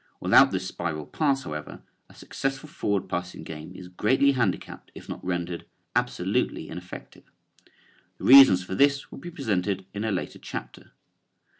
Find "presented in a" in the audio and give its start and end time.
9.29-10.11